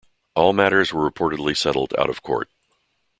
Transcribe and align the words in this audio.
All 0.35 0.51
matters 0.51 0.91
were 0.91 1.07
reportedly 1.11 1.55
settled 1.55 1.93
out 1.95 2.09
of 2.09 2.23
Court. 2.23 2.49